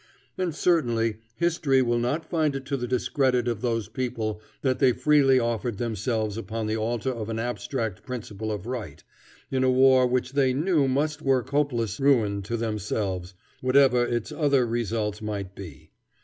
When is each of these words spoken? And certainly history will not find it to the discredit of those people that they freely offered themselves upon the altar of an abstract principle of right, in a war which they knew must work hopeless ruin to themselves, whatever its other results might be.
And 0.35 0.55
certainly 0.55 1.17
history 1.35 1.83
will 1.83 1.99
not 1.99 2.27
find 2.27 2.55
it 2.55 2.65
to 2.65 2.75
the 2.75 2.87
discredit 2.87 3.47
of 3.47 3.61
those 3.61 3.87
people 3.87 4.41
that 4.63 4.79
they 4.79 4.93
freely 4.93 5.39
offered 5.39 5.77
themselves 5.77 6.37
upon 6.37 6.65
the 6.65 6.75
altar 6.75 7.11
of 7.11 7.29
an 7.29 7.37
abstract 7.37 8.01
principle 8.03 8.51
of 8.51 8.65
right, 8.65 9.03
in 9.51 9.63
a 9.63 9.69
war 9.69 10.07
which 10.07 10.33
they 10.33 10.53
knew 10.53 10.87
must 10.87 11.21
work 11.21 11.51
hopeless 11.51 11.99
ruin 11.99 12.41
to 12.41 12.57
themselves, 12.57 13.35
whatever 13.61 14.03
its 14.03 14.31
other 14.31 14.65
results 14.65 15.21
might 15.21 15.53
be. 15.53 15.91